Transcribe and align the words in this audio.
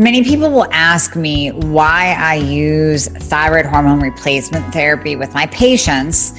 Many 0.00 0.24
people 0.24 0.50
will 0.50 0.72
ask 0.72 1.14
me 1.14 1.50
why 1.50 2.14
I 2.18 2.36
use 2.36 3.06
thyroid 3.06 3.66
hormone 3.66 4.00
replacement 4.00 4.72
therapy 4.72 5.14
with 5.14 5.34
my 5.34 5.44
patients. 5.48 6.32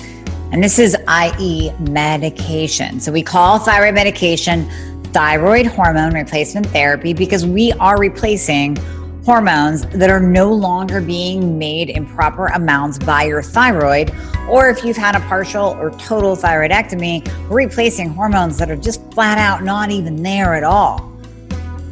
And 0.52 0.64
this 0.64 0.80
is 0.80 0.98
IE 1.08 1.72
medication. 1.80 3.00
So 3.00 3.12
we 3.12 3.22
call 3.22 3.60
thyroid 3.60 3.94
medication 3.94 4.68
thyroid 5.14 5.68
hormone 5.68 6.16
replacement 6.16 6.66
therapy 6.70 7.14
because 7.14 7.46
we 7.46 7.72
are 7.74 8.00
replacing 8.00 8.78
hormones 9.26 9.86
that 9.90 10.10
are 10.10 10.20
no 10.20 10.52
longer 10.52 11.00
being 11.00 11.60
made 11.60 11.92
in 11.92 12.08
proper 12.08 12.48
amounts 12.48 12.98
by 12.98 13.26
your 13.26 13.44
thyroid. 13.44 14.12
Or 14.50 14.72
if 14.72 14.84
you've 14.84 14.98
had 14.98 15.16
a 15.16 15.20
partial 15.28 15.78
or 15.80 15.92
total 16.00 16.36
thyroidectomy, 16.36 17.48
we're 17.48 17.58
replacing 17.58 18.10
hormones 18.10 18.58
that 18.58 18.72
are 18.72 18.76
just 18.76 19.04
flat 19.14 19.38
out 19.38 19.64
not 19.64 19.92
even 19.92 20.24
there 20.24 20.56
at 20.56 20.64
all. 20.64 21.11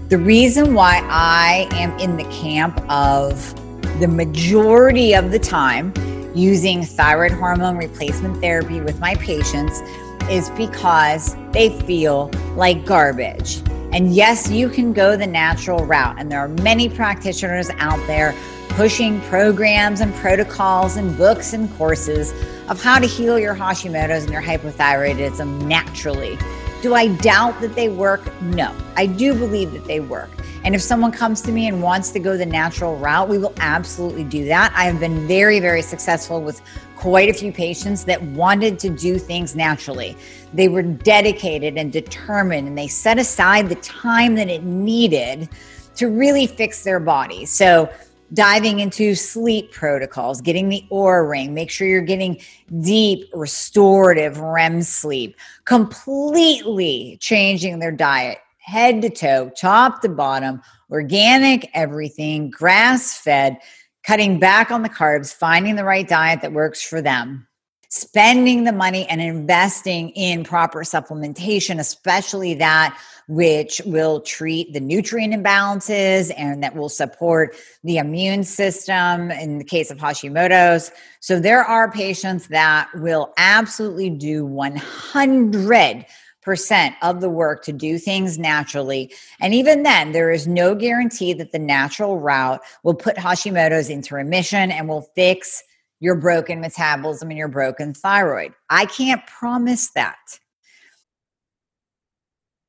The 0.09 0.17
reason 0.17 0.73
why 0.73 1.05
I 1.07 1.69
am 1.73 1.95
in 1.99 2.17
the 2.17 2.23
camp 2.31 2.83
of 2.89 3.53
the 3.99 4.07
majority 4.07 5.13
of 5.13 5.29
the 5.29 5.37
time 5.37 5.93
using 6.33 6.83
thyroid 6.83 7.31
hormone 7.31 7.77
replacement 7.77 8.41
therapy 8.41 8.81
with 8.81 8.99
my 8.99 9.13
patients 9.13 9.81
is 10.27 10.49
because 10.57 11.35
they 11.51 11.79
feel 11.81 12.31
like 12.55 12.87
garbage. 12.87 13.61
And 13.93 14.11
yes, 14.15 14.49
you 14.49 14.67
can 14.67 14.93
go 14.93 15.15
the 15.15 15.27
natural 15.27 15.85
route. 15.85 16.15
And 16.17 16.31
there 16.31 16.39
are 16.39 16.47
many 16.47 16.89
practitioners 16.89 17.69
out 17.77 18.03
there 18.07 18.33
pushing 18.69 19.21
programs 19.21 20.01
and 20.01 20.11
protocols 20.15 20.95
and 20.95 21.15
books 21.17 21.53
and 21.53 21.71
courses 21.77 22.33
of 22.67 22.81
how 22.81 22.97
to 22.97 23.05
heal 23.05 23.37
your 23.37 23.53
Hashimoto's 23.53 24.23
and 24.23 24.33
your 24.33 24.41
hypothyroidism 24.41 25.65
naturally. 25.65 26.35
Do 26.81 26.93
I 26.93 27.07
doubt 27.07 27.59
that 27.59 27.75
they 27.75 27.89
work? 27.89 28.21
No, 28.41 28.73
I 28.95 29.05
do 29.05 29.33
believe 29.33 29.73
that 29.73 29.83
they 29.83 29.99
work. 29.99 30.29
And 30.63 30.73
if 30.73 30.81
someone 30.81 31.11
comes 31.11 31.41
to 31.41 31.51
me 31.51 31.67
and 31.67 31.81
wants 31.81 32.09
to 32.11 32.19
go 32.19 32.37
the 32.37 32.45
natural 32.45 32.95
route, 32.97 33.27
we 33.27 33.37
will 33.37 33.53
absolutely 33.59 34.23
do 34.23 34.45
that. 34.45 34.71
I 34.73 34.85
have 34.85 34.97
been 34.97 35.27
very, 35.27 35.59
very 35.59 35.81
successful 35.81 36.41
with 36.41 36.61
quite 36.95 37.29
a 37.29 37.33
few 37.33 37.51
patients 37.51 38.05
that 38.05 38.21
wanted 38.21 38.79
to 38.79 38.89
do 38.89 39.17
things 39.17 39.57
naturally. 39.57 40.15
They 40.53 40.69
were 40.69 40.81
dedicated 40.81 41.77
and 41.77 41.91
determined, 41.91 42.69
and 42.69 42.77
they 42.77 42.87
set 42.87 43.19
aside 43.19 43.67
the 43.67 43.75
time 43.75 44.35
that 44.35 44.47
it 44.47 44.63
needed 44.63 45.49
to 45.95 46.07
really 46.07 46.47
fix 46.47 46.83
their 46.83 47.01
body. 47.01 47.45
So, 47.45 47.91
diving 48.33 48.79
into 48.79 49.15
sleep 49.15 49.71
protocols, 49.71 50.41
getting 50.41 50.69
the 50.69 50.83
Oura 50.91 51.29
ring, 51.29 51.53
make 51.53 51.69
sure 51.69 51.87
you're 51.87 52.01
getting 52.01 52.39
deep, 52.81 53.29
restorative 53.33 54.39
REM 54.39 54.81
sleep, 54.81 55.35
completely 55.65 57.17
changing 57.19 57.79
their 57.79 57.91
diet, 57.91 58.37
head 58.59 59.01
to 59.01 59.09
toe, 59.09 59.51
top 59.57 60.01
to 60.01 60.09
bottom, 60.09 60.61
organic 60.91 61.69
everything, 61.73 62.49
grass 62.49 63.17
fed, 63.17 63.57
cutting 64.03 64.39
back 64.39 64.71
on 64.71 64.81
the 64.83 64.89
carbs, 64.89 65.33
finding 65.33 65.75
the 65.75 65.83
right 65.83 66.07
diet 66.07 66.41
that 66.41 66.53
works 66.53 66.81
for 66.81 67.01
them 67.01 67.47
spending 67.89 68.63
the 68.63 68.71
money 68.71 69.07
and 69.07 69.19
investing 69.19 70.09
in 70.11 70.43
proper 70.43 70.81
supplementation, 70.81 71.79
especially 71.79 72.53
that 72.53 72.97
which 73.27 73.81
will 73.85 74.21
treat 74.21 74.73
the 74.73 74.79
nutrient 74.79 75.33
imbalances 75.33 76.31
and 76.37 76.63
that 76.63 76.75
will 76.75 76.89
support 76.89 77.55
the 77.83 77.97
immune 77.97 78.43
system 78.43 79.31
in 79.31 79.57
the 79.57 79.63
case 79.63 79.91
of 79.91 79.97
Hashimoto's. 79.97 80.91
So 81.19 81.39
there 81.39 81.63
are 81.63 81.91
patients 81.91 82.47
that 82.47 82.89
will 82.95 83.33
absolutely 83.37 84.09
do 84.09 84.45
100 84.45 86.05
percent 86.41 86.95
of 87.01 87.21
the 87.21 87.29
work 87.29 87.63
to 87.65 87.73
do 87.73 87.99
things 87.99 88.39
naturally. 88.39 89.13
And 89.41 89.53
even 89.53 89.83
then, 89.83 90.13
there 90.13 90.31
is 90.31 90.47
no 90.47 90.73
guarantee 90.73 91.33
that 91.33 91.51
the 91.51 91.59
natural 91.59 92.17
route 92.17 92.61
will 92.81 92.95
put 92.95 93.17
Hashimoto's 93.17 93.89
into 93.89 94.15
remission 94.15 94.71
and 94.71 94.87
will 94.87 95.01
fix 95.15 95.63
your 95.99 96.15
broken 96.15 96.61
metabolism 96.61 97.29
and 97.29 97.37
your 97.37 97.47
broken 97.47 97.93
thyroid. 97.93 98.53
I 98.69 98.85
can't 98.85 99.25
promise 99.27 99.91
that. 99.91 100.17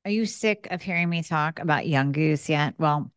Are 0.05 0.11
you 0.11 0.25
sick 0.25 0.67
of 0.71 0.81
hearing 0.81 1.09
me 1.09 1.23
talk 1.23 1.59
about 1.59 1.87
Young 1.87 2.11
Goose 2.11 2.49
yet? 2.49 2.75
Well, 2.77 3.11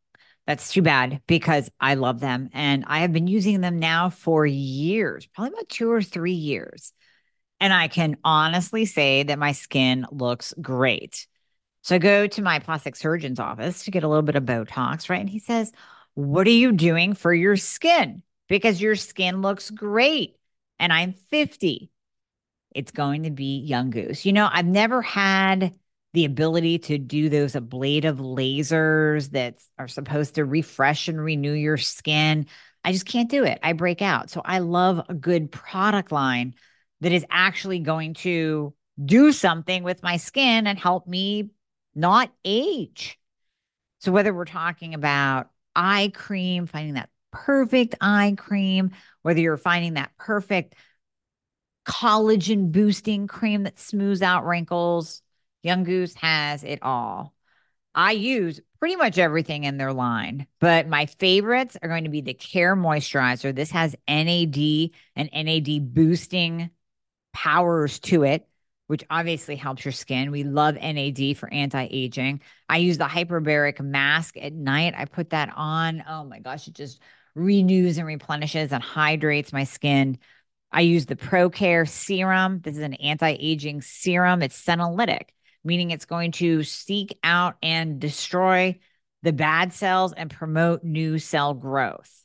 that's 0.46 0.72
too 0.72 0.82
bad 0.82 1.22
because 1.26 1.70
I 1.80 1.94
love 1.94 2.20
them 2.20 2.50
and 2.52 2.84
I 2.86 3.00
have 3.00 3.12
been 3.12 3.26
using 3.26 3.62
them 3.62 3.78
now 3.78 4.10
for 4.10 4.44
years, 4.44 5.26
probably 5.34 5.54
about 5.54 5.68
two 5.70 5.90
or 5.90 6.02
three 6.02 6.32
years. 6.32 6.92
And 7.60 7.72
I 7.72 7.88
can 7.88 8.18
honestly 8.24 8.84
say 8.84 9.22
that 9.22 9.38
my 9.38 9.52
skin 9.52 10.06
looks 10.10 10.52
great. 10.60 11.26
So 11.80 11.94
I 11.94 11.98
go 11.98 12.26
to 12.26 12.42
my 12.42 12.58
plastic 12.58 12.96
surgeon's 12.96 13.40
office 13.40 13.84
to 13.84 13.90
get 13.90 14.04
a 14.04 14.08
little 14.08 14.22
bit 14.22 14.36
of 14.36 14.44
Botox, 14.44 15.08
right? 15.08 15.20
And 15.20 15.30
he 15.30 15.38
says, 15.38 15.72
What 16.12 16.46
are 16.46 16.50
you 16.50 16.72
doing 16.72 17.14
for 17.14 17.32
your 17.32 17.56
skin? 17.56 18.22
Because 18.48 18.80
your 18.80 18.96
skin 18.96 19.42
looks 19.42 19.70
great 19.70 20.36
and 20.78 20.92
I'm 20.92 21.12
50. 21.12 21.90
It's 22.74 22.90
going 22.90 23.24
to 23.24 23.30
be 23.30 23.58
Young 23.60 23.90
Goose. 23.90 24.26
You 24.26 24.32
know, 24.32 24.48
I've 24.50 24.66
never 24.66 25.00
had 25.00 25.74
the 26.12 26.24
ability 26.24 26.78
to 26.78 26.98
do 26.98 27.28
those 27.28 27.56
ablative 27.56 28.18
lasers 28.18 29.30
that 29.30 29.60
are 29.78 29.88
supposed 29.88 30.36
to 30.36 30.44
refresh 30.44 31.08
and 31.08 31.20
renew 31.20 31.52
your 31.52 31.76
skin. 31.76 32.46
I 32.84 32.92
just 32.92 33.06
can't 33.06 33.30
do 33.30 33.44
it. 33.44 33.58
I 33.62 33.72
break 33.72 34.02
out. 34.02 34.30
So 34.30 34.42
I 34.44 34.58
love 34.58 35.00
a 35.08 35.14
good 35.14 35.50
product 35.50 36.12
line 36.12 36.54
that 37.00 37.12
is 37.12 37.24
actually 37.30 37.80
going 37.80 38.14
to 38.14 38.74
do 39.04 39.32
something 39.32 39.82
with 39.82 40.02
my 40.02 40.16
skin 40.16 40.66
and 40.66 40.78
help 40.78 41.06
me 41.06 41.50
not 41.94 42.30
age. 42.44 43.18
So 44.00 44.12
whether 44.12 44.32
we're 44.32 44.44
talking 44.44 44.94
about 44.94 45.50
eye 45.74 46.12
cream, 46.14 46.66
finding 46.66 46.94
that 46.94 47.10
perfect 47.34 47.96
eye 48.00 48.34
cream, 48.38 48.92
whether 49.22 49.40
you're 49.40 49.56
finding 49.56 49.94
that 49.94 50.16
perfect 50.16 50.74
collagen 51.84 52.72
boosting 52.72 53.26
cream 53.26 53.64
that 53.64 53.78
smooths 53.78 54.22
out 54.22 54.46
wrinkles, 54.46 55.20
Young 55.62 55.84
Goose 55.84 56.14
has 56.14 56.64
it 56.64 56.78
all. 56.82 57.34
I 57.94 58.12
use 58.12 58.60
pretty 58.78 58.96
much 58.96 59.18
everything 59.18 59.64
in 59.64 59.76
their 59.76 59.92
line, 59.92 60.46
but 60.60 60.88
my 60.88 61.06
favorites 61.06 61.76
are 61.82 61.88
going 61.88 62.04
to 62.04 62.10
be 62.10 62.22
the 62.22 62.34
Care 62.34 62.74
Moisturizer. 62.74 63.54
This 63.54 63.70
has 63.70 63.94
NAD 64.08 64.90
and 65.16 65.30
NAD 65.32 65.94
boosting 65.94 66.70
powers 67.32 67.98
to 68.00 68.22
it 68.22 68.48
which 68.86 69.04
obviously 69.08 69.56
helps 69.56 69.84
your 69.84 69.92
skin. 69.92 70.30
We 70.30 70.44
love 70.44 70.76
NAD 70.76 71.36
for 71.36 71.52
anti 71.52 71.88
aging. 71.90 72.40
I 72.68 72.78
use 72.78 72.98
the 72.98 73.04
hyperbaric 73.04 73.80
mask 73.80 74.36
at 74.36 74.52
night. 74.52 74.94
I 74.96 75.06
put 75.06 75.30
that 75.30 75.52
on. 75.54 76.04
Oh 76.08 76.24
my 76.24 76.38
gosh, 76.38 76.68
it 76.68 76.74
just 76.74 77.00
renews 77.34 77.98
and 77.98 78.06
replenishes 78.06 78.72
and 78.72 78.82
hydrates 78.82 79.52
my 79.52 79.64
skin. 79.64 80.18
I 80.72 80.80
use 80.80 81.06
the 81.06 81.16
ProCare 81.16 81.88
serum. 81.88 82.60
This 82.60 82.76
is 82.76 82.82
an 82.82 82.94
anti 82.94 83.36
aging 83.38 83.82
serum. 83.82 84.42
It's 84.42 84.62
senolytic, 84.62 85.28
meaning 85.62 85.90
it's 85.90 86.04
going 86.04 86.32
to 86.32 86.62
seek 86.64 87.18
out 87.22 87.56
and 87.62 88.00
destroy 88.00 88.78
the 89.22 89.32
bad 89.32 89.72
cells 89.72 90.12
and 90.12 90.30
promote 90.30 90.84
new 90.84 91.18
cell 91.18 91.54
growth. 91.54 92.24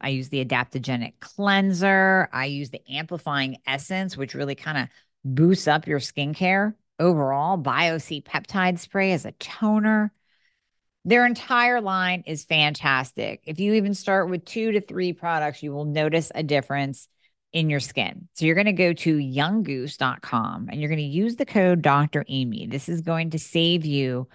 I 0.00 0.08
use 0.08 0.30
the 0.30 0.44
adaptogenic 0.44 1.14
cleanser. 1.20 2.28
I 2.32 2.46
use 2.46 2.70
the 2.70 2.82
amplifying 2.88 3.58
essence, 3.66 4.16
which 4.16 4.34
really 4.34 4.54
kind 4.54 4.78
of 4.78 4.88
boosts 5.24 5.68
up 5.68 5.86
your 5.86 5.98
skincare 5.98 6.74
overall. 6.98 7.58
BioC 7.58 8.24
peptide 8.24 8.78
spray 8.78 9.12
as 9.12 9.26
a 9.26 9.32
toner. 9.32 10.12
Their 11.04 11.24
entire 11.24 11.80
line 11.80 12.24
is 12.26 12.44
fantastic. 12.44 13.42
If 13.46 13.58
you 13.58 13.74
even 13.74 13.94
start 13.94 14.28
with 14.28 14.44
two 14.44 14.72
to 14.72 14.80
three 14.80 15.12
products, 15.12 15.62
you 15.62 15.72
will 15.72 15.86
notice 15.86 16.30
a 16.34 16.42
difference 16.42 17.08
in 17.52 17.70
your 17.70 17.80
skin. 17.80 18.28
So 18.34 18.44
you're 18.44 18.54
going 18.54 18.66
to 18.66 18.72
go 18.72 18.92
to 18.92 19.16
younggoose.com 19.16 20.68
and 20.70 20.80
you're 20.80 20.90
going 20.90 20.98
to 20.98 21.04
use 21.04 21.36
the 21.36 21.46
code 21.46 21.82
Dr. 21.82 22.24
Amie. 22.28 22.66
This 22.66 22.88
is 22.88 23.00
going 23.00 23.30
to 23.30 23.38
save 23.38 23.84
you 23.84 24.28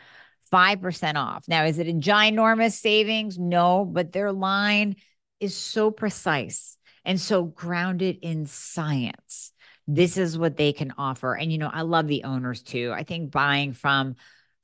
5% 0.51 1.15
off. 1.15 1.47
Now, 1.47 1.65
is 1.65 1.79
it 1.79 1.87
a 1.87 1.93
ginormous 1.93 2.73
savings? 2.73 3.37
No, 3.37 3.85
but 3.85 4.11
their 4.11 4.31
line 4.31 4.95
is 5.39 5.55
so 5.55 5.91
precise 5.91 6.77
and 7.03 7.19
so 7.21 7.43
grounded 7.43 8.19
in 8.21 8.47
science. 8.47 9.51
This 9.87 10.17
is 10.17 10.37
what 10.37 10.57
they 10.57 10.73
can 10.73 10.93
offer. 10.97 11.35
And, 11.35 11.51
you 11.51 11.57
know, 11.57 11.69
I 11.71 11.81
love 11.81 12.07
the 12.07 12.23
owners 12.23 12.63
too. 12.63 12.91
I 12.93 13.03
think 13.03 13.31
buying 13.31 13.73
from 13.73 14.15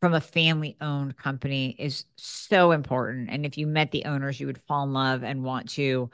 from 0.02 0.14
a 0.16 0.22
family 0.22 0.76
owned 0.82 1.16
company 1.16 1.76
is 1.78 2.06
so 2.16 2.72
important. 2.72 3.30
And 3.30 3.46
if 3.46 3.58
you 3.58 3.68
met 3.68 3.92
the 3.92 4.06
owners, 4.06 4.40
you 4.40 4.48
would 4.48 4.62
fall 4.68 4.84
in 4.84 4.94
love 4.94 5.24
and 5.24 5.44
want 5.44 5.70
to 5.72 6.10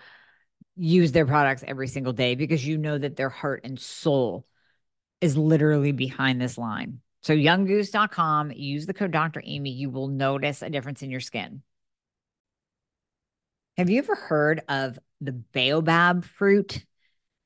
use 0.75 1.13
their 1.13 1.25
products 1.25 1.63
every 1.65 1.87
single 1.87 2.13
day 2.13 2.35
because 2.35 2.67
you 2.67 2.77
know 2.77 2.97
that 2.97 3.15
their 3.15 3.29
heart 3.29 3.61
and 3.63 3.79
soul 3.79 4.45
is 5.21 5.37
literally 5.37 5.93
behind 5.93 6.39
this 6.39 6.57
line. 6.57 6.99
So 7.23 7.33
younggoose.com, 7.33 8.51
use 8.51 8.85
the 8.85 8.93
code 8.93 9.11
Dr. 9.11 9.41
Amie, 9.45 9.71
you 9.71 9.89
will 9.89 10.07
notice 10.07 10.61
a 10.61 10.69
difference 10.69 11.01
in 11.01 11.09
your 11.09 11.19
skin. 11.21 11.63
Have 13.77 13.89
you 13.89 13.99
ever 13.99 14.15
heard 14.15 14.61
of 14.67 14.99
the 15.21 15.31
baobab 15.31 16.25
fruit? 16.25 16.83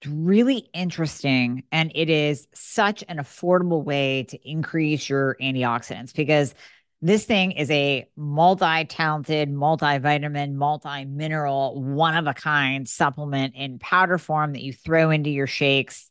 Really 0.07 0.69
interesting. 0.73 1.63
And 1.71 1.91
it 1.93 2.09
is 2.09 2.47
such 2.55 3.03
an 3.07 3.17
affordable 3.17 3.83
way 3.83 4.23
to 4.29 4.49
increase 4.49 5.07
your 5.09 5.37
antioxidants 5.41 6.13
because 6.13 6.55
This 7.03 7.25
thing 7.25 7.51
is 7.53 7.69
a 7.71 8.07
multi 8.17 8.85
talented, 8.85 9.49
multivitamin, 9.51 10.53
multi 10.53 11.05
mineral, 11.05 11.83
one 11.83 12.15
of 12.15 12.27
a 12.27 12.33
kind 12.35 12.89
supplement 12.89 13.55
in 13.57 13.79
powder 13.79 14.19
form 14.19 14.53
that 14.53 14.63
you 14.63 14.73
throw 14.73 15.11
into 15.11 15.31
your 15.31 15.47
shakes. 15.47 16.09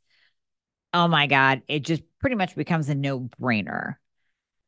Oh 0.93 1.09
my 1.09 1.27
God, 1.29 1.63
it 1.69 1.81
just 1.81 2.03
pretty 2.21 2.37
much 2.37 2.57
becomes 2.57 2.89
a 2.89 2.95
no 2.95 3.21
brainer. 3.41 3.97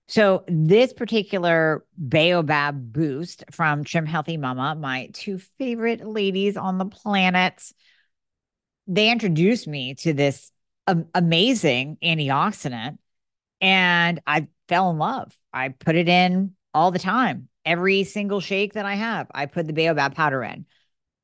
So, 0.09 0.45
this 0.47 0.93
particular 0.93 1.85
Baobab 1.97 2.93
boost 2.93 3.45
from 3.51 3.85
Trim 3.85 4.05
Healthy 4.05 4.37
Mama, 4.37 4.75
my 4.75 5.09
two 5.13 5.39
favorite 5.59 6.07
ladies 6.07 6.57
on 6.57 6.79
the 6.79 6.85
planet, 6.85 7.63
they 8.87 9.11
introduced 9.11 9.67
me 9.67 9.95
to 9.97 10.13
this 10.13 10.51
um, 10.87 11.07
amazing 11.15 11.99
antioxidant 12.03 12.99
and 13.61 14.21
I 14.27 14.49
fell 14.69 14.91
in 14.91 14.99
love. 14.99 15.37
I 15.53 15.69
put 15.69 15.95
it 15.95 16.09
in 16.09 16.55
all 16.75 16.91
the 16.91 16.99
time. 16.99 17.49
Every 17.65 18.05
single 18.05 18.41
shake 18.41 18.73
that 18.73 18.87
I 18.87 18.95
have, 18.95 19.29
I 19.33 19.47
put 19.47 19.67
the 19.67 19.73
baobab 19.73 20.17
powder 20.17 20.43
in. 20.43 20.67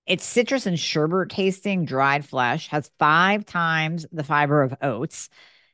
It's 0.06 0.24
citrus 0.24 0.66
and 0.66 0.78
sherbet 0.78 1.30
tasting 1.30 1.84
dried 1.84 2.24
flesh, 2.24 2.68
has 2.68 2.90
five 2.98 3.44
times 3.44 4.06
the 4.12 4.24
fiber 4.24 4.62
of 4.62 4.74
oats 4.80 5.28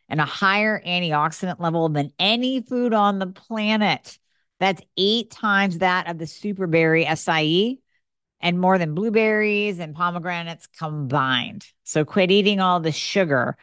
and 0.09 0.21
a 0.21 0.25
higher 0.25 0.83
antioxidant 0.85 1.61
level 1.61 1.89
than 1.89 2.13
any 2.19 2.63
food 2.63 2.95
on 2.95 3.19
the 3.19 3.27
planet. 3.27 4.19
That's 4.59 4.83
eight 4.97 5.31
times 5.31 5.79
that 5.79 6.09
of 6.09 6.19
the 6.19 6.25
superberry 6.25 7.07
acai 7.07 7.79
and 8.45 8.61
more 8.61 8.77
than 8.77 8.95
blueberries 8.95 9.79
and 9.79 9.95
pomegranates 9.95 10.67
combined. 10.67 11.67
So 11.83 12.05
quit 12.05 12.31
eating 12.31 12.61
all 12.61 12.79
the 12.79 12.93
sugar 12.93 13.57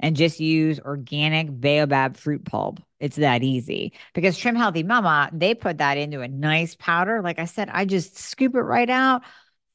and 0.00 0.16
just 0.16 0.40
use 0.40 0.80
organic 0.80 1.48
baobab 1.48 2.16
fruit 2.16 2.44
pulp. 2.44 2.80
It's 2.98 3.16
that 3.16 3.44
easy 3.44 3.92
because 4.12 4.36
Trim 4.36 4.56
Healthy 4.56 4.82
Mama, 4.82 5.30
they 5.32 5.54
put 5.54 5.78
that 5.78 5.98
into 5.98 6.20
a 6.20 6.26
nice 6.26 6.74
powder. 6.74 7.22
Like 7.22 7.38
I 7.38 7.44
said, 7.44 7.70
I 7.72 7.84
just 7.84 8.18
scoop 8.18 8.56
it 8.56 8.62
right 8.62 8.90
out, 8.90 9.22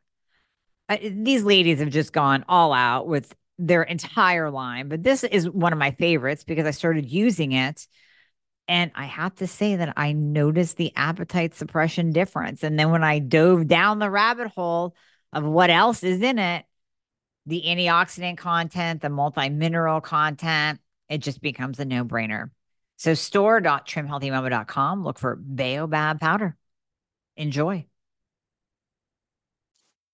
These 0.89 1.45
ladies 1.45 1.81
have 1.81 1.91
just 1.91 2.13
gone 2.13 2.45
all 2.49 2.73
out 2.73 3.07
with 3.07 3.35
their 3.59 3.83
entire 3.83 4.51
line, 4.51 4.89
but 4.89 5.03
this 5.03 5.25
is 5.25 5.49
one 5.49 5.73
of 5.73 5.79
my 5.79 5.93
favorites 5.93 6.45
because 6.45 6.67
I 6.67 6.73
started 6.73 7.11
using 7.11 7.53
it. 7.53 7.87
And 8.67 8.91
I 8.95 9.05
have 9.05 9.35
to 9.37 9.47
say 9.47 9.77
that 9.77 9.93
I 9.97 10.13
noticed 10.13 10.77
the 10.77 10.93
appetite 10.97 11.55
suppression 11.55 12.13
difference. 12.13 12.63
And 12.63 12.79
then 12.79 12.91
when 12.91 13.05
I 13.05 13.19
dove 13.19 13.67
down 13.67 13.99
the 13.99 14.11
rabbit 14.11 14.49
hole 14.49 14.95
of 15.33 15.45
what 15.45 15.69
else 15.69 16.03
is 16.03 16.23
in 16.23 16.39
it, 16.39 16.65
the 17.47 17.63
antioxidant 17.67 18.39
content, 18.39 19.03
the 19.03 19.11
multi 19.11 19.51
mineral 19.51 20.01
content, 20.01 20.81
it 21.11 21.19
just 21.19 21.43
becomes 21.43 21.79
a 21.79 21.85
no 21.85 22.05
brainer. 22.05 22.51
So 22.97 23.15
store.trimhealthymama.com, 23.15 25.05
look 25.05 25.19
for 25.19 25.37
Baobab 25.37 26.21
powder. 26.21 26.57
Enjoy. 27.37 27.87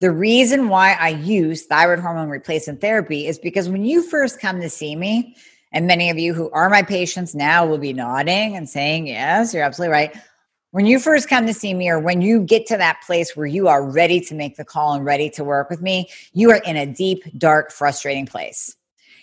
The 0.00 0.11
reason 0.11 0.70
why 0.70 0.93
I 0.94 1.11
use 1.11 1.67
thyroid 1.67 1.99
hormone 1.99 2.31
replacement 2.31 2.81
therapy 2.81 3.26
is 3.26 3.38
because 3.38 3.69
when 3.69 3.85
you 3.85 4.02
first 4.02 4.41
come 4.41 4.61
to 4.61 4.70
see 4.70 4.97
me, 4.97 5.37
and 5.73 5.87
many 5.87 6.08
of 6.08 6.19
you 6.19 6.32
who 6.32 6.50
are 6.50 6.70
my 6.70 6.82
patients 6.82 7.35
now 7.35 7.67
will 7.67 7.79
be 7.79 7.93
nodding 7.93 8.56
and 8.56 8.69
saying, 8.69 9.06
Yes, 9.06 9.52
you're 9.52 9.62
absolutely 9.62 9.93
right. 9.93 10.17
When 10.73 10.87
you 10.87 10.99
first 10.99 11.29
come 11.29 11.47
to 11.47 11.55
see 11.55 11.75
me, 11.75 11.91
or 11.91 11.99
when 11.99 12.23
you 12.23 12.41
get 12.41 12.67
to 12.69 12.76
that 12.76 13.02
place 13.05 13.37
where 13.37 13.47
you 13.47 13.69
are 13.69 13.85
ready 13.85 14.20
to 14.20 14.35
make 14.35 14.56
the 14.56 14.64
call 14.64 14.94
and 14.94 15.05
ready 15.05 15.29
to 15.31 15.44
work 15.44 15.69
with 15.69 15.82
me, 15.82 16.08
you 16.32 16.50
are 16.50 16.62
in 16.64 16.76
a 16.76 16.87
deep, 16.87 17.23
dark, 17.37 17.70
frustrating 17.70 18.25
place. 18.25 18.76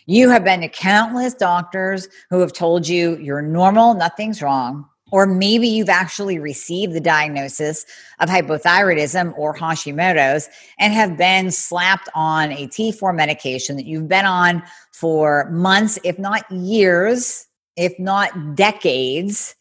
You 0.06 0.30
have 0.30 0.44
been 0.44 0.62
to 0.62 0.70
countless 0.70 1.34
doctors 1.34 2.08
who 2.30 2.40
have 2.40 2.54
told 2.54 2.88
you 2.88 3.18
you're 3.18 3.42
normal, 3.42 3.94
nothing's 3.94 4.42
wrong. 4.42 4.88
Or 5.12 5.26
maybe 5.26 5.68
you've 5.68 5.90
actually 5.90 6.38
received 6.38 6.94
the 6.94 7.00
diagnosis 7.00 7.86
of 8.20 8.30
hypothyroidism 8.30 9.38
or 9.38 9.56
Hashimoto's 9.56 10.50
and 10.80 10.94
have 10.94 11.18
been 11.18 11.52
slapped 11.52 12.10
on 12.14 12.52
a 12.52 12.68
T4 12.68 13.16
medication 13.16 13.78
that 13.78 13.86
you've 13.86 14.10
been 14.10 14.26
on 14.26 14.64
for 14.92 15.50
months, 15.50 15.98
if 16.04 16.20
not 16.20 16.50
years, 16.52 17.48
if 17.78 17.98
not 18.00 18.56
decades, 18.56 19.56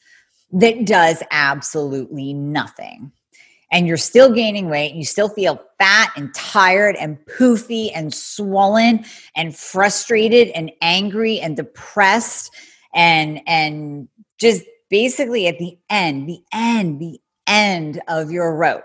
that 0.53 0.85
does 0.85 1.23
absolutely 1.31 2.33
nothing. 2.33 3.13
And 3.71 3.87
you're 3.87 3.97
still 3.97 4.33
gaining 4.33 4.71
weight, 4.71 4.91
and 4.91 4.99
you 4.99 5.05
still 5.05 5.29
feel 5.29 5.61
fat 5.79 6.13
and 6.17 6.33
tired 6.35 6.97
and 6.97 7.19
poofy 7.27 7.91
and 7.95 8.15
swollen 8.15 9.05
and 9.35 9.57
frustrated 9.57 10.49
and 10.49 10.71
angry 10.81 11.41
and 11.41 11.57
depressed 11.57 12.55
and 12.95 13.41
and 13.47 14.09
just 14.39 14.63
basically 14.91 15.47
at 15.47 15.59
the 15.59 15.79
end, 15.91 16.29
the 16.29 16.41
end, 16.53 17.01
the 17.01 17.21
end 17.47 18.01
of 18.09 18.31
your 18.31 18.55
rope. 18.57 18.85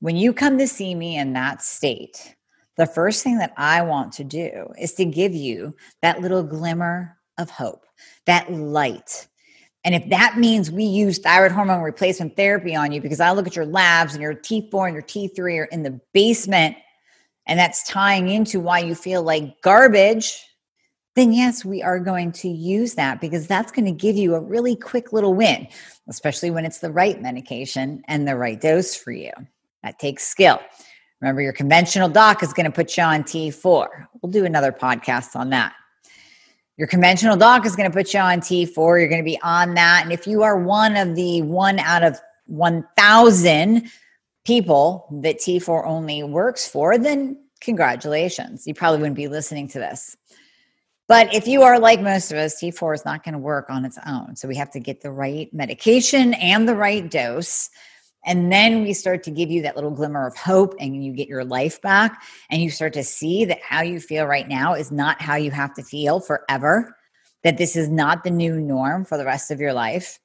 When 0.00 0.16
you 0.16 0.32
come 0.32 0.58
to 0.58 0.66
see 0.66 0.94
me 0.94 1.16
in 1.16 1.32
that 1.34 1.62
state, 1.62 2.34
the 2.76 2.86
first 2.86 3.22
thing 3.22 3.38
that 3.38 3.52
I 3.56 3.82
want 3.82 4.12
to 4.14 4.24
do 4.24 4.72
is 4.78 4.94
to 4.94 5.04
give 5.04 5.34
you 5.34 5.76
that 6.00 6.20
little 6.20 6.42
glimmer 6.42 7.16
of 7.38 7.50
hope, 7.50 7.84
that 8.26 8.52
light. 8.52 9.28
And 9.84 9.94
if 9.94 10.08
that 10.10 10.38
means 10.38 10.70
we 10.70 10.84
use 10.84 11.18
thyroid 11.18 11.52
hormone 11.52 11.82
replacement 11.82 12.36
therapy 12.36 12.74
on 12.74 12.92
you, 12.92 13.00
because 13.00 13.20
I 13.20 13.32
look 13.32 13.46
at 13.46 13.56
your 13.56 13.66
labs 13.66 14.14
and 14.14 14.22
your 14.22 14.34
T4 14.34 14.86
and 14.86 14.94
your 14.94 15.02
T3 15.02 15.58
are 15.60 15.64
in 15.64 15.82
the 15.82 16.00
basement, 16.12 16.76
and 17.46 17.58
that's 17.58 17.86
tying 17.88 18.28
into 18.28 18.60
why 18.60 18.78
you 18.78 18.94
feel 18.94 19.22
like 19.22 19.60
garbage, 19.62 20.44
then 21.14 21.32
yes, 21.32 21.64
we 21.64 21.82
are 21.82 21.98
going 21.98 22.32
to 22.32 22.48
use 22.48 22.94
that 22.94 23.20
because 23.20 23.46
that's 23.46 23.70
going 23.70 23.84
to 23.84 23.92
give 23.92 24.16
you 24.16 24.34
a 24.34 24.40
really 24.40 24.74
quick 24.76 25.12
little 25.12 25.34
win, 25.34 25.68
especially 26.08 26.50
when 26.50 26.64
it's 26.64 26.78
the 26.78 26.90
right 26.90 27.20
medication 27.20 28.02
and 28.08 28.26
the 28.26 28.36
right 28.36 28.60
dose 28.60 28.96
for 28.96 29.12
you. 29.12 29.32
That 29.82 29.98
takes 29.98 30.26
skill. 30.26 30.60
Remember, 31.20 31.42
your 31.42 31.52
conventional 31.52 32.08
doc 32.08 32.42
is 32.42 32.52
going 32.52 32.66
to 32.66 32.72
put 32.72 32.96
you 32.96 33.02
on 33.02 33.22
T4. 33.22 33.88
We'll 34.20 34.32
do 34.32 34.44
another 34.44 34.72
podcast 34.72 35.36
on 35.36 35.50
that. 35.50 35.74
Your 36.78 36.88
conventional 36.88 37.36
doc 37.36 37.66
is 37.66 37.76
going 37.76 37.90
to 37.90 37.94
put 37.94 38.14
you 38.14 38.20
on 38.20 38.40
T4. 38.40 38.74
You're 38.76 39.08
going 39.08 39.20
to 39.20 39.24
be 39.24 39.40
on 39.42 39.74
that. 39.74 40.00
And 40.02 40.12
if 40.12 40.26
you 40.26 40.42
are 40.42 40.58
one 40.58 40.96
of 40.96 41.14
the 41.14 41.42
one 41.42 41.78
out 41.78 42.02
of 42.02 42.18
1,000 42.46 43.88
people 44.44 45.06
that 45.22 45.38
T4 45.38 45.86
only 45.86 46.22
works 46.22 46.66
for, 46.66 46.98
then 46.98 47.38
congratulations. 47.60 48.66
You 48.66 48.74
probably 48.74 48.98
wouldn't 48.98 49.16
be 49.16 49.28
listening 49.28 49.68
to 49.68 49.78
this. 49.78 50.16
But 51.08 51.34
if 51.34 51.46
you 51.46 51.62
are 51.62 51.78
like 51.78 52.00
most 52.00 52.30
of 52.30 52.38
us, 52.38 52.60
T4 52.60 52.94
is 52.94 53.04
not 53.04 53.24
going 53.24 53.32
to 53.32 53.38
work 53.38 53.68
on 53.68 53.84
its 53.84 53.98
own. 54.06 54.36
So 54.36 54.48
we 54.48 54.56
have 54.56 54.70
to 54.70 54.80
get 54.80 55.00
the 55.00 55.10
right 55.10 55.52
medication 55.52 56.34
and 56.34 56.68
the 56.68 56.76
right 56.76 57.10
dose. 57.10 57.68
And 58.24 58.52
then 58.52 58.82
we 58.82 58.92
start 58.92 59.24
to 59.24 59.30
give 59.30 59.50
you 59.50 59.62
that 59.62 59.74
little 59.74 59.90
glimmer 59.90 60.26
of 60.26 60.36
hope 60.36 60.74
and 60.78 61.04
you 61.04 61.12
get 61.12 61.28
your 61.28 61.44
life 61.44 61.82
back. 61.82 62.22
And 62.50 62.62
you 62.62 62.70
start 62.70 62.92
to 62.94 63.02
see 63.02 63.44
that 63.46 63.60
how 63.62 63.82
you 63.82 63.98
feel 64.00 64.26
right 64.26 64.48
now 64.48 64.74
is 64.74 64.92
not 64.92 65.20
how 65.20 65.34
you 65.34 65.50
have 65.50 65.74
to 65.74 65.82
feel 65.82 66.20
forever, 66.20 66.96
that 67.42 67.58
this 67.58 67.74
is 67.74 67.88
not 67.88 68.22
the 68.22 68.30
new 68.30 68.60
norm 68.60 69.04
for 69.04 69.18
the 69.18 69.24
rest 69.24 69.50
of 69.50 69.60
your 69.60 69.72
life. 69.72 70.20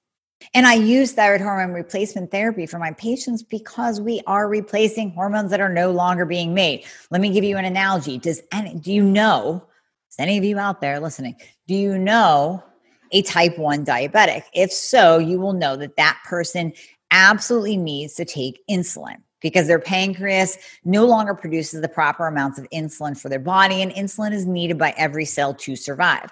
And 0.53 0.67
I 0.67 0.75
use 0.75 1.13
thyroid 1.13 1.41
hormone 1.41 1.73
replacement 1.73 2.29
therapy 2.29 2.67
for 2.67 2.77
my 2.77 2.91
patients 2.91 3.41
because 3.41 3.99
we 3.99 4.21
are 4.27 4.47
replacing 4.47 5.11
hormones 5.11 5.49
that 5.49 5.59
are 5.59 5.73
no 5.73 5.91
longer 5.91 6.25
being 6.25 6.53
made. 6.53 6.85
Let 7.09 7.21
me 7.21 7.31
give 7.31 7.43
you 7.43 7.57
an 7.57 7.65
analogy. 7.65 8.19
Does 8.19 8.41
any, 8.51 8.75
do 8.75 8.93
you 8.93 9.01
know, 9.01 9.65
any 10.19 10.37
of 10.37 10.43
you 10.43 10.57
out 10.59 10.81
there 10.81 10.99
listening, 10.99 11.35
do 11.67 11.75
you 11.75 11.97
know 11.97 12.63
a 13.11 13.21
type 13.21 13.57
1 13.57 13.85
diabetic? 13.85 14.43
If 14.53 14.71
so, 14.71 15.17
you 15.17 15.39
will 15.39 15.53
know 15.53 15.75
that 15.75 15.95
that 15.97 16.19
person 16.25 16.73
absolutely 17.11 17.77
needs 17.77 18.15
to 18.15 18.25
take 18.25 18.59
insulin 18.69 19.17
because 19.41 19.67
their 19.67 19.79
pancreas 19.79 20.57
no 20.83 21.05
longer 21.05 21.33
produces 21.33 21.81
the 21.81 21.87
proper 21.87 22.27
amounts 22.27 22.57
of 22.57 22.67
insulin 22.71 23.17
for 23.17 23.29
their 23.29 23.39
body, 23.39 23.81
and 23.81 23.91
insulin 23.91 24.33
is 24.33 24.45
needed 24.45 24.77
by 24.77 24.93
every 24.97 25.25
cell 25.25 25.53
to 25.53 25.75
survive. 25.75 26.29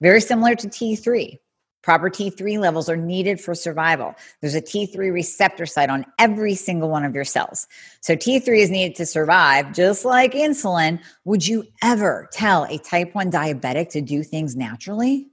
Very 0.00 0.20
similar 0.20 0.54
to 0.56 0.68
T3. 0.68 1.38
Proper 1.82 2.08
T3 2.08 2.58
levels 2.58 2.88
are 2.88 2.96
needed 2.96 3.40
for 3.40 3.54
survival. 3.54 4.14
There's 4.40 4.54
a 4.54 4.62
T3 4.62 5.12
receptor 5.12 5.66
site 5.66 5.90
on 5.90 6.06
every 6.18 6.54
single 6.54 6.88
one 6.88 7.04
of 7.04 7.14
your 7.14 7.24
cells. 7.24 7.66
So 8.00 8.14
T3 8.14 8.60
is 8.60 8.70
needed 8.70 8.96
to 8.96 9.06
survive, 9.06 9.72
just 9.72 10.04
like 10.04 10.32
insulin. 10.32 11.00
Would 11.24 11.46
you 11.46 11.64
ever 11.82 12.28
tell 12.32 12.64
a 12.64 12.78
type 12.78 13.14
1 13.14 13.32
diabetic 13.32 13.90
to 13.90 14.00
do 14.00 14.22
things 14.22 14.54
naturally? 14.54 15.28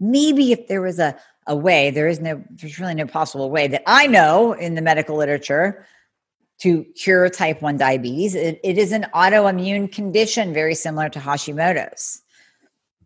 Maybe 0.00 0.52
if 0.52 0.68
there 0.68 0.80
was 0.80 0.98
a, 0.98 1.16
a 1.46 1.54
way, 1.54 1.90
there 1.90 2.08
is 2.08 2.18
no, 2.18 2.42
there's 2.50 2.78
really 2.78 2.94
no 2.94 3.06
possible 3.06 3.50
way 3.50 3.68
that 3.68 3.82
I 3.86 4.06
know 4.06 4.54
in 4.54 4.74
the 4.74 4.82
medical 4.82 5.16
literature 5.16 5.86
to 6.60 6.84
cure 6.96 7.28
type 7.28 7.60
1 7.60 7.76
diabetes. 7.76 8.34
it, 8.34 8.58
it 8.64 8.78
is 8.78 8.92
an 8.92 9.06
autoimmune 9.14 9.92
condition 9.92 10.54
very 10.54 10.74
similar 10.74 11.10
to 11.10 11.18
Hashimoto's. 11.18 12.21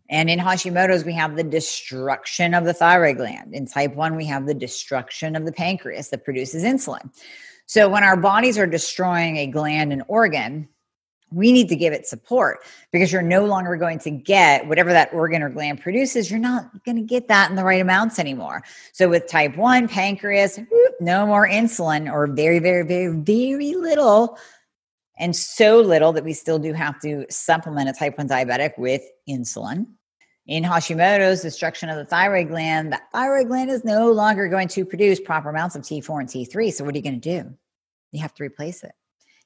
And 0.09 0.29
in 0.29 0.39
Hashimoto's, 0.39 1.03
we 1.03 1.13
have 1.13 1.35
the 1.35 1.43
destruction 1.43 2.53
of 2.53 2.63
the 2.63 2.73
thyroid 2.73 3.17
gland. 3.17 3.53
In 3.53 3.65
type 3.65 3.95
1, 3.95 4.15
we 4.15 4.25
have 4.25 4.45
the 4.45 4.53
destruction 4.53 5.35
of 5.35 5.45
the 5.45 5.51
pancreas 5.51 6.09
that 6.09 6.23
produces 6.23 6.63
insulin. 6.63 7.09
So 7.65 7.89
when 7.89 8.03
our 8.03 8.15
bodies 8.15 8.57
are 8.57 8.67
destroying 8.67 9.37
a 9.37 9.47
gland 9.47 9.91
and 9.91 10.03
organ, 10.07 10.69
we 11.29 11.51
need 11.51 11.67
to 11.67 11.75
give 11.75 11.91
it 11.91 12.07
support 12.07 12.59
because 12.91 13.11
you're 13.11 13.21
no 13.21 13.45
longer 13.45 13.75
going 13.75 13.99
to 13.99 14.09
get 14.09 14.65
whatever 14.67 14.93
that 14.93 15.13
organ 15.13 15.43
or 15.43 15.49
gland 15.49 15.81
produces. 15.81 16.31
You're 16.31 16.39
not 16.39 16.83
going 16.85 16.95
to 16.95 17.03
get 17.03 17.27
that 17.27 17.49
in 17.49 17.57
the 17.57 17.65
right 17.65 17.81
amounts 17.81 18.17
anymore. 18.17 18.63
So 18.93 19.09
with 19.09 19.27
type 19.27 19.57
1, 19.57 19.89
pancreas, 19.89 20.57
no 21.01 21.27
more 21.27 21.47
insulin 21.47 22.09
or 22.09 22.27
very, 22.27 22.59
very, 22.59 22.83
very, 22.83 23.09
very 23.09 23.75
little 23.75 24.37
and 25.19 25.35
so 25.35 25.79
little 25.79 26.13
that 26.13 26.23
we 26.23 26.33
still 26.33 26.59
do 26.59 26.73
have 26.73 26.99
to 27.01 27.25
supplement 27.29 27.89
a 27.89 27.93
type 27.93 28.17
1 28.17 28.27
diabetic 28.27 28.77
with 28.77 29.01
insulin. 29.27 29.87
In 30.45 30.63
Hashimoto's 30.63 31.41
destruction 31.41 31.89
of 31.89 31.97
the 31.97 32.05
thyroid 32.05 32.47
gland, 32.47 32.93
that 32.93 33.11
thyroid 33.11 33.47
gland 33.47 33.69
is 33.69 33.83
no 33.83 34.11
longer 34.11 34.47
going 34.47 34.69
to 34.69 34.85
produce 34.85 35.19
proper 35.19 35.49
amounts 35.49 35.75
of 35.75 35.81
T4 35.81 36.21
and 36.21 36.29
T3. 36.29 36.71
So, 36.71 36.85
what 36.85 36.95
are 36.95 36.97
you 36.97 37.03
going 37.03 37.19
to 37.19 37.43
do? 37.43 37.53
You 38.13 38.21
have 38.21 38.33
to 38.35 38.43
replace 38.43 38.83
it. 38.83 38.93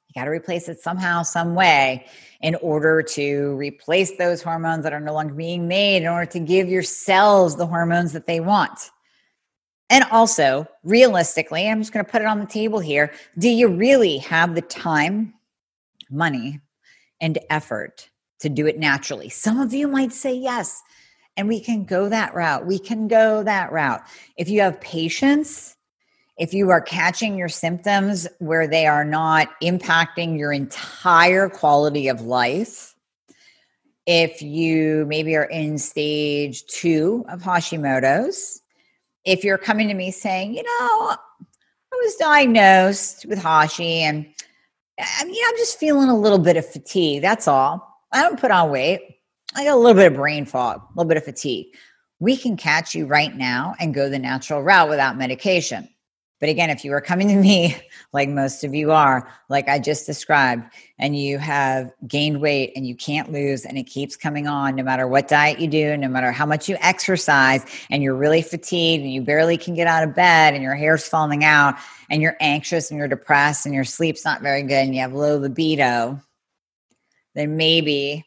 You 0.08 0.20
got 0.20 0.26
to 0.26 0.32
replace 0.32 0.68
it 0.68 0.80
somehow, 0.80 1.24
some 1.24 1.56
way, 1.56 2.06
in 2.42 2.56
order 2.56 3.02
to 3.02 3.56
replace 3.56 4.18
those 4.18 4.44
hormones 4.44 4.84
that 4.84 4.94
are 4.94 5.00
no 5.00 5.14
longer 5.14 5.34
being 5.34 5.68
made, 5.68 6.04
in 6.04 6.08
order 6.08 6.30
to 6.32 6.40
give 6.40 6.68
your 6.68 6.84
cells 6.84 7.56
the 7.56 7.66
hormones 7.66 8.12
that 8.14 8.28
they 8.28 8.40
want. 8.40 8.92
And 9.90 10.04
also, 10.12 10.68
realistically, 10.84 11.68
I'm 11.68 11.82
just 11.82 11.94
going 11.94 12.06
to 12.06 12.12
put 12.12 12.22
it 12.22 12.28
on 12.28 12.40
the 12.40 12.46
table 12.46 12.80
here. 12.80 13.12
Do 13.38 13.50
you 13.50 13.70
really 13.70 14.20
have 14.20 14.54
the 14.54 14.62
time, 14.62 15.34
money, 16.12 16.60
and 17.20 17.38
effort 17.50 18.10
to 18.40 18.50
do 18.50 18.66
it 18.68 18.78
naturally? 18.80 19.30
Some 19.30 19.60
of 19.60 19.74
you 19.74 19.88
might 19.88 20.14
say 20.14 20.34
yes. 20.34 20.82
And 21.38 21.48
we 21.48 21.62
can 21.62 21.86
go 21.86 22.10
that 22.10 22.34
route. 22.34 22.66
We 22.66 22.78
can 22.78 23.08
go 23.08 23.42
that 23.44 23.72
route. 23.72 24.02
If 24.36 24.50
you 24.50 24.62
have 24.62 24.82
patience, 24.82 25.78
if 26.38 26.54
you 26.54 26.70
are 26.72 26.82
catching 26.82 27.38
your 27.38 27.50
symptoms 27.50 28.28
where 28.40 28.68
they 28.68 28.86
are 28.86 29.06
not 29.06 29.50
impacting 29.62 30.38
your 30.38 30.52
entire 30.52 31.48
quality 31.48 32.08
of 32.08 32.22
life, 32.22 32.96
if 34.06 34.42
you 34.42 35.06
maybe 35.08 35.36
are 35.36 35.46
in 35.46 35.78
stage 35.78 36.66
two 36.66 37.24
of 37.30 37.42
Hashimoto's, 37.42 38.62
if 39.24 39.44
you're 39.44 39.58
coming 39.58 39.88
to 39.88 39.94
me 39.94 40.12
saying, 40.12 40.56
you 40.56 40.64
know, 40.64 41.16
I 41.94 41.96
was 42.04 42.16
diagnosed 42.16 43.26
with 43.28 43.38
Hashi 43.38 44.02
and 44.02 44.26
I 45.02 45.26
mean, 45.26 45.44
I'm 45.48 45.58
just 45.58 45.80
feeling 45.80 46.10
a 46.10 46.18
little 46.18 46.40
bit 46.40 46.58
of 46.58 46.66
fatigue. 46.66 47.22
That's 47.22 47.48
all. 47.48 48.00
I 48.12 48.22
don't 48.22 48.40
put 48.40 48.52
on 48.52 48.70
weight. 48.72 49.02
I 49.56 49.64
got 49.66 49.74
a 49.74 49.78
little 49.78 49.96
bit 49.96 50.12
of 50.12 50.18
brain 50.18 50.46
fog, 50.46 50.82
a 50.82 51.00
little 51.00 51.08
bit 51.08 51.18
of 51.18 51.26
fatigue. 51.26 51.68
We 52.20 52.38
can 52.38 52.56
catch 52.56 52.94
you 52.94 53.06
right 53.06 53.36
now 53.36 53.76
and 53.80 53.94
go 53.94 54.10
the 54.10 54.20
natural 54.20 54.62
route 54.62 54.90
without 54.90 55.18
medication. 55.18 55.90
But 56.42 56.50
again, 56.50 56.72
if 56.72 56.84
you 56.84 56.92
are 56.92 57.00
coming 57.00 57.28
to 57.30 57.36
me, 57.36 57.78
like 58.14 58.28
most 58.28 58.64
of 58.66 58.74
you 58.74 58.92
are, 58.92 59.32
like 59.48 59.70
I 59.70 59.80
just 59.80 60.06
described, 60.08 60.64
and 60.98 61.18
you 61.18 61.38
have 61.38 61.92
gained 62.08 62.42
weight 62.42 62.74
and 62.76 62.86
you 62.86 62.96
can't 62.96 63.32
lose 63.32 63.64
and 63.64 63.78
it 63.78 63.84
keeps 63.84 64.18
coming 64.18 64.48
on 64.48 64.76
no 64.76 64.84
matter 64.84 65.08
what 65.08 65.28
diet 65.28 65.60
you 65.60 65.68
do, 65.68 65.96
no 65.96 66.10
matter 66.10 66.32
how 66.32 66.46
much 66.46 66.68
you 66.68 66.78
exercise, 66.82 67.64
and 67.90 68.04
you're 68.04 68.16
really 68.16 68.42
fatigued 68.42 69.04
and 69.04 69.14
you 69.14 69.22
barely 69.22 69.58
can 69.58 69.76
get 69.76 69.88
out 69.88 70.04
of 70.04 70.16
bed 70.16 70.54
and 70.56 70.64
your 70.64 70.76
hair's 70.76 71.08
falling 71.08 71.44
out 71.44 71.76
and 72.10 72.22
you're 72.22 72.38
anxious 72.42 72.90
and 72.90 72.98
you're 72.98 73.08
depressed 73.08 73.66
and 73.66 73.74
your 73.74 73.86
sleep's 73.86 74.26
not 74.26 74.42
very 74.42 74.64
good 74.64 74.84
and 74.84 74.96
you 74.96 75.02
have 75.02 75.14
low 75.14 75.38
libido, 75.38 76.20
then 77.36 77.56
maybe 77.56 78.26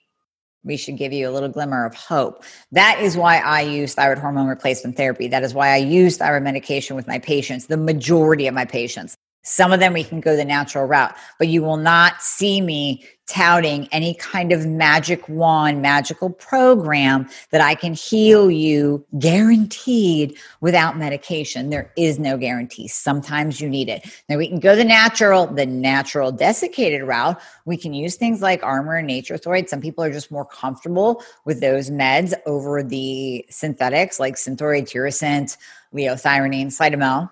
we 0.65 0.77
should 0.77 0.97
give 0.97 1.13
you 1.13 1.29
a 1.29 1.33
little 1.33 1.49
glimmer 1.49 1.85
of 1.85 1.95
hope. 1.95 2.43
That 2.73 2.99
is 3.01 3.17
why 3.17 3.39
I 3.39 3.61
use 3.61 3.95
thyroid 3.95 4.19
hormone 4.19 4.49
replacement 4.49 4.97
therapy. 4.97 5.29
That 5.29 5.45
is 5.45 5.55
why 5.55 5.69
I 5.71 5.77
use 5.77 6.17
thyroid 6.17 6.43
medication 6.43 6.97
with 6.97 7.07
my 7.07 7.19
patients, 7.19 7.67
the 7.67 7.77
majority 7.77 8.47
of 8.47 8.55
my 8.55 8.65
patients. 8.65 9.17
Some 9.45 9.73
of 9.73 9.81
them 9.81 9.93
we 9.93 10.03
can 10.03 10.21
go 10.21 10.37
the 10.37 10.45
natural 10.45 10.87
route, 10.87 11.15
but 11.39 11.49
you 11.49 11.63
will 11.63 11.77
not 11.77 12.23
see 12.23 12.61
me 12.61 13.05
touting 13.27 13.89
any 13.91 14.15
kind 14.15 14.53
of 14.53 14.67
magic 14.67 15.27
wand, 15.29 15.81
magical 15.81 16.31
program 16.31 17.29
that 17.51 17.61
I 17.61 17.75
can 17.75 17.95
heal 17.95 18.51
you 18.51 19.05
guaranteed 19.19 20.37
without 20.61 20.99
medication. 20.99 21.71
There 21.71 21.91
is 21.97 22.19
no 22.19 22.37
guarantee. 22.37 22.89
Sometimes 22.89 23.61
you 23.61 23.69
need 23.69 23.89
it. 23.89 24.05
Now 24.29 24.37
we 24.37 24.49
can 24.49 24.61
go 24.61 24.77
the 24.77 24.85
natural, 24.85 25.47
the 25.47 25.67
natural 25.67 26.33
desiccated 26.33 27.03
route. 27.03 27.41
We 27.65 27.77
can 27.77 27.95
use 27.95 28.17
things 28.17 28.43
like 28.43 28.63
Armour 28.63 28.97
and 28.97 29.07
Nature-Throid. 29.07 29.69
Some 29.69 29.81
people 29.81 30.05
are 30.05 30.13
just 30.13 30.31
more 30.31 30.45
comfortable 30.45 31.23
with 31.45 31.61
those 31.61 31.91
meds 31.91 32.35
over 32.47 32.83
the 32.83 33.45
synthetics 33.49 34.21
like 34.21 34.35
Synthroid, 34.35 34.83
Tirosint, 34.83 35.57
Liothyronine, 35.95 36.67
Cytomel 36.67 37.31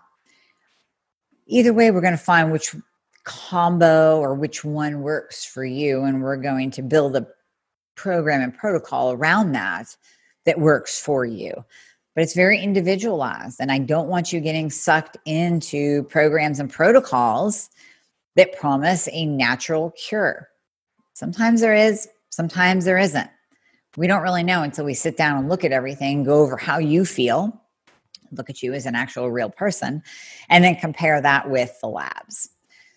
either 1.53 1.73
way, 1.73 1.91
we're 1.91 2.01
going 2.01 2.13
to 2.13 2.19
find 2.19 2.51
which 2.51 2.75
combo 3.25 4.19
or 4.19 4.35
which 4.35 4.65
one 4.65 5.03
works 5.03 5.45
for 5.45 5.65
you. 5.65 6.03
And 6.03 6.23
we're 6.23 6.37
going 6.37 6.71
to 6.73 6.83
build 6.83 7.15
a 7.15 7.27
program 7.95 8.41
and 8.41 8.57
protocol 8.57 9.13
around 9.13 9.53
that 9.53 9.97
that 10.45 10.59
works 10.59 10.99
for 10.99 11.25
you. 11.25 11.53
But 12.15 12.25
it's 12.25 12.35
very 12.35 12.61
individualized. 12.61 13.59
And 13.61 13.71
I 13.71 13.79
don't 13.79 14.09
want 14.09 14.33
you 14.33 14.41
getting 14.41 14.71
sucked 14.71 15.17
into 15.25 16.03
programs 16.05 16.59
and 16.59 16.71
protocols 16.71 17.71
that 18.37 18.59
promise 18.59 19.09
a 19.13 19.27
natural 19.27 19.93
cure. 19.93 20.49
Sometimes 21.15 21.61
there 21.61 21.75
is, 21.75 22.09
sometimes 22.31 22.85
there 22.85 22.99
isn't. 22.99 23.31
We 23.97 24.07
don't 24.07 24.23
really 24.23 24.43
know 24.43 24.63
until 24.63 24.87
we 24.87 24.95
sit 24.95 25.19
down 25.19 25.39
and 25.39 25.49
look 25.51 25.65
at 25.65 25.73
everything, 25.73 26.25
go 26.25 26.41
over 26.41 26.57
how 26.57 26.79
you 26.79 27.05
feel, 27.05 27.62
look 28.33 28.51
at 28.51 28.63
you 28.63 28.73
as 28.73 28.87
an 28.87 28.95
actual 28.95 29.31
real 29.31 29.51
person, 29.51 30.03
and 30.49 30.65
then 30.65 30.77
compare 30.77 31.21
that 31.21 31.49
with 31.51 31.79
the 31.81 31.89
labs. 31.89 32.49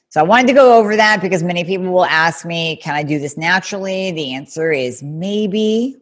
So 0.10 0.22
I 0.22 0.24
wanted 0.24 0.48
to 0.48 0.54
go 0.54 0.78
over 0.78 0.96
that 0.96 1.22
because 1.22 1.44
many 1.44 1.66
people 1.66 1.92
will 1.92 2.06
ask 2.06 2.46
me, 2.46 2.78
can 2.78 2.96
I 2.96 3.04
do 3.04 3.20
this 3.20 3.38
naturally? 3.38 4.12
The 4.12 4.34
answer 4.34 4.72
is 4.72 5.04
maybe, 5.04 5.98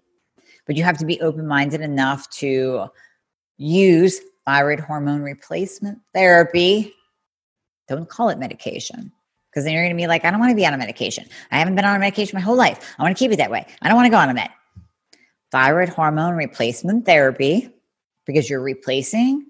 but 0.67 0.75
you 0.75 0.83
have 0.83 0.99
to 0.99 1.05
be 1.05 1.19
open 1.21 1.47
minded 1.47 1.81
enough 1.81 2.29
to 2.31 2.85
use 3.57 4.19
thyroid 4.45 4.79
hormone 4.79 5.23
replacement 5.23 5.99
therapy. 6.13 6.93
Don't 7.87 8.07
call 8.07 8.29
it 8.29 8.37
medication 8.37 9.11
because 9.49 9.63
then 9.63 9.73
you're 9.73 9.83
going 9.83 9.95
to 9.95 10.01
be 10.01 10.07
like, 10.07 10.25
I 10.25 10.29
don't 10.31 10.39
want 10.39 10.51
to 10.51 10.55
be 10.55 10.65
on 10.67 10.75
a 10.75 10.77
medication. 10.77 11.25
I 11.51 11.57
haven't 11.57 11.73
been 11.73 11.85
on 11.85 11.95
a 11.95 11.99
medication 11.99 12.37
my 12.37 12.41
whole 12.41 12.55
life. 12.55 12.93
I 12.99 13.01
want 13.01 13.17
to 13.17 13.19
keep 13.19 13.31
it 13.31 13.37
that 13.37 13.49
way. 13.49 13.65
I 13.81 13.87
don't 13.87 13.95
want 13.95 14.05
to 14.05 14.11
go 14.11 14.17
on 14.17 14.29
a 14.29 14.33
med. 14.35 14.49
Thyroid 15.51 15.89
hormone 15.89 16.35
replacement 16.35 17.07
therapy 17.07 17.72
because 18.25 18.49
you're 18.49 18.61
replacing 18.61 19.45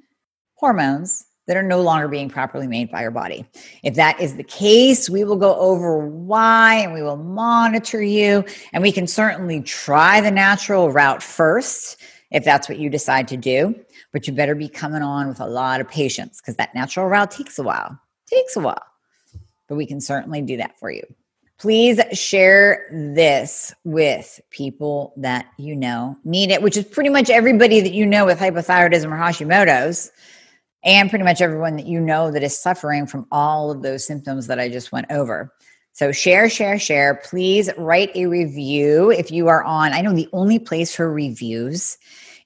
hormones 0.55 1.25
that 1.47 1.57
are 1.57 1.63
no 1.63 1.81
longer 1.81 2.07
being 2.07 2.29
properly 2.29 2.67
made 2.67 2.89
by 2.89 3.01
your 3.01 3.11
body. 3.11 3.45
If 3.83 3.95
that 3.95 4.19
is 4.21 4.35
the 4.37 4.43
case, 4.43 5.09
we 5.09 5.23
will 5.23 5.35
go 5.35 5.55
over 5.55 5.97
why 6.07 6.75
and 6.75 6.93
we 6.93 7.01
will 7.01 7.17
monitor 7.17 8.01
you. 8.01 8.45
And 8.71 8.81
we 8.81 8.91
can 8.91 9.07
certainly 9.07 9.61
try 9.61 10.21
the 10.21 10.31
natural 10.31 10.89
route 10.91 11.21
first 11.21 11.97
if 12.31 12.45
that's 12.45 12.69
what 12.69 12.79
you 12.79 12.89
decide 12.89 13.27
to 13.27 13.37
do. 13.37 13.75
But 14.13 14.25
you 14.27 14.33
better 14.33 14.55
be 14.55 14.69
coming 14.69 15.01
on 15.01 15.27
with 15.27 15.41
a 15.41 15.47
lot 15.47 15.81
of 15.81 15.89
patience 15.89 16.39
because 16.39 16.55
that 16.55 16.73
natural 16.73 17.07
route 17.07 17.31
takes 17.31 17.59
a 17.59 17.63
while. 17.63 17.99
Takes 18.27 18.55
a 18.55 18.61
while. 18.61 18.83
But 19.67 19.75
we 19.75 19.85
can 19.85 19.99
certainly 19.99 20.41
do 20.41 20.57
that 20.57 20.79
for 20.79 20.91
you. 20.91 21.03
Please 21.59 22.01
share 22.11 22.87
this 22.91 23.73
with 23.83 24.41
people 24.49 25.13
that 25.17 25.45
you 25.57 25.75
know 25.75 26.17
need 26.23 26.51
it, 26.51 26.61
which 26.61 26.75
is 26.75 26.85
pretty 26.85 27.09
much 27.09 27.29
everybody 27.29 27.79
that 27.79 27.93
you 27.93 28.05
know 28.05 28.25
with 28.25 28.39
hypothyroidism 28.39 29.05
or 29.05 29.17
Hashimoto's 29.17 30.11
and 30.83 31.09
pretty 31.09 31.23
much 31.23 31.41
everyone 31.41 31.77
that 31.77 31.85
you 31.85 31.99
know 31.99 32.31
that 32.31 32.43
is 32.43 32.57
suffering 32.57 33.07
from 33.07 33.25
all 33.31 33.71
of 33.71 33.81
those 33.81 34.05
symptoms 34.05 34.47
that 34.47 34.59
I 34.59 34.67
just 34.67 34.91
went 34.91 35.09
over. 35.09 35.53
So 35.93 36.11
share, 36.11 36.49
share, 36.49 36.79
share. 36.79 37.21
Please 37.23 37.69
write 37.77 38.11
a 38.15 38.25
review 38.25 39.11
if 39.11 39.31
you 39.31 39.47
are 39.47 39.63
on. 39.63 39.93
I 39.93 40.01
know 40.01 40.13
the 40.13 40.29
only 40.33 40.59
place 40.59 40.93
for 40.93 41.11
reviews 41.11 41.97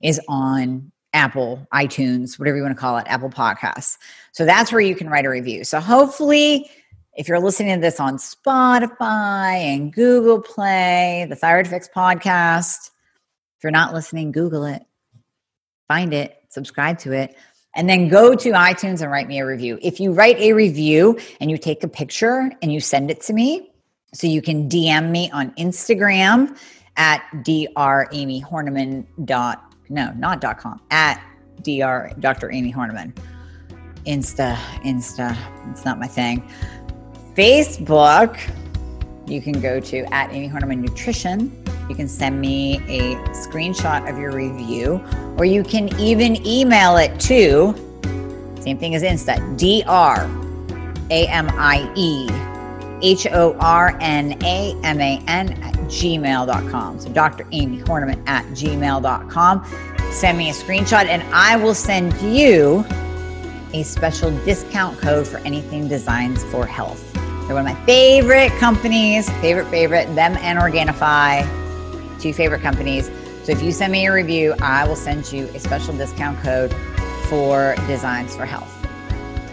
is 0.02 0.20
on 0.28 0.92
Apple, 1.14 1.66
iTunes, 1.74 2.38
whatever 2.38 2.58
you 2.58 2.64
want 2.64 2.76
to 2.76 2.80
call 2.80 2.98
it, 2.98 3.08
Apple 3.08 3.30
Podcasts. 3.30 3.98
So 4.34 4.46
that's 4.46 4.72
where 4.72 4.82
you 4.82 4.96
can 4.96 5.10
write 5.10 5.26
a 5.26 5.30
review. 5.30 5.64
So 5.64 5.80
hopefully, 5.80 6.70
if 7.18 7.28
you're 7.28 7.40
listening 7.40 7.76
to 7.76 7.82
this 7.82 8.00
on 8.00 8.18
Spotify 8.18 9.56
and 9.56 9.92
Google 9.92 10.42
Play, 10.42 11.26
the 11.30 11.36
Thyroid 11.36 11.68
Fix 11.68 11.90
podcast, 11.94 12.92
if 13.58 13.64
you're 13.64 13.72
not 13.72 13.94
listening, 13.94 14.32
Google 14.32 14.66
it, 14.66 14.84
find 15.88 16.14
it, 16.14 16.38
subscribe 16.50 17.00
to 17.00 17.12
it 17.12 17.36
and 17.76 17.90
then 17.90 18.08
go 18.08 18.34
to 18.36 18.52
iTunes 18.52 19.02
and 19.02 19.12
write 19.12 19.28
me 19.28 19.40
a 19.40 19.46
review. 19.46 19.78
If 19.82 20.00
you 20.00 20.12
write 20.14 20.38
a 20.40 20.54
review 20.54 21.20
and 21.40 21.52
you 21.52 21.58
take 21.58 21.84
a 21.84 21.88
picture 21.88 22.52
and 22.62 22.72
you 22.72 22.80
send 22.80 23.12
it 23.12 23.22
to 23.22 23.34
me, 23.34 23.72
so 24.14 24.26
you 24.26 24.42
can 24.42 24.70
DM 24.70 25.12
me 25.12 25.30
on 25.32 25.52
Instagram 25.56 26.58
at 26.98 27.22
dr 27.44 28.10
amie 28.12 28.42
hornaman 28.42 29.06
dot 29.26 29.74
no 29.90 30.12
not 30.18 30.42
dot 30.42 30.58
com 30.58 30.82
at 30.90 31.24
dr 31.62 32.12
dr 32.20 32.52
amie 32.52 32.74
Hornaman. 32.74 33.16
insta 34.06 34.56
insta 34.84 35.38
it's 35.70 35.86
not 35.86 36.00
my 36.00 36.08
thing 36.08 36.42
facebook 37.38 38.40
you 39.28 39.42
can 39.42 39.60
go 39.62 39.80
to 39.80 40.00
at 40.14 40.30
amie 40.32 40.50
hornaman 40.50 40.80
nutrition 40.80 41.64
you 41.90 41.96
can 41.96 42.08
send 42.08 42.42
me 42.42 42.78
a 42.88 43.16
screenshot 43.32 44.10
of 44.10 44.20
your 44.20 44.34
review, 44.34 45.02
or 45.38 45.46
you 45.46 45.64
can 45.64 45.88
even 46.00 46.46
email 46.46 46.98
it 46.98 47.18
to 47.22 47.74
same 48.62 48.78
thing 48.78 48.96
as 48.96 49.04
Insta, 49.04 49.58
D 49.58 49.84
R 49.88 50.30
A 51.10 51.28
M 51.28 51.48
I 51.52 51.90
E 51.96 52.28
H 53.02 53.26
O 53.28 53.56
R 53.60 53.98
N 54.02 54.38
A 54.44 54.76
M 54.84 55.00
A 55.00 55.24
N 55.28 55.54
at 55.64 55.74
gmail.com. 55.86 57.00
So 57.00 57.10
Dr. 57.14 57.46
Amie 57.54 57.82
Hornaman 57.84 58.22
at 58.28 58.44
gmail.com. 58.48 59.66
Send 60.12 60.38
me 60.38 60.50
a 60.50 60.54
screenshot 60.54 61.06
and 61.06 61.24
I 61.34 61.56
will 61.56 61.76
send 61.76 62.14
you 62.22 62.86
a 63.74 63.84
special 63.84 64.32
discount 64.44 64.98
code 64.98 65.26
for 65.26 65.38
anything 65.40 65.88
Designs 65.88 66.44
for 66.46 66.66
Health. 66.66 67.07
They're 67.48 67.56
one 67.56 67.66
of 67.66 67.74
my 67.74 67.86
favorite 67.86 68.52
companies, 68.60 69.30
favorite, 69.42 69.68
favorite, 69.70 70.14
them 70.16 70.38
and 70.42 70.60
Organifi 70.60 71.48
two 72.20 72.34
favorite 72.34 72.62
companies. 72.62 73.10
So 73.44 73.52
if 73.52 73.62
you 73.62 73.72
send 73.72 73.92
me 73.92 74.08
a 74.08 74.14
review, 74.14 74.56
I 74.62 74.88
will 74.88 74.96
send 74.96 75.32
you 75.32 75.46
a 75.48 75.60
special 75.60 75.96
discount 75.96 76.40
code 76.40 76.76
for 77.30 77.76
Designs 77.88 78.36
for 78.36 78.46
Health. 78.46 78.74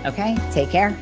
Okay, 0.05 0.37
take 0.51 0.71
care. 0.71 0.97